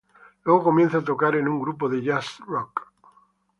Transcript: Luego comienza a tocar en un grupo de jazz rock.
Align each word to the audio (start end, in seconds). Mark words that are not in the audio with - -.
Luego 0.45 0.63
comienza 0.63 0.97
a 0.97 1.03
tocar 1.03 1.35
en 1.35 1.47
un 1.47 1.59
grupo 1.61 1.87
de 1.87 2.01
jazz 2.01 2.39
rock. 2.47 2.87